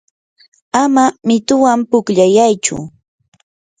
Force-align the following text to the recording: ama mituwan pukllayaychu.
ama 0.81 1.05
mituwan 1.27 1.79
pukllayaychu. 1.89 2.75